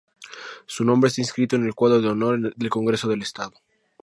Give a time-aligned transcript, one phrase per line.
[0.65, 3.53] Su nombre está inscrito en el cuadro de honor del Congreso del Estado.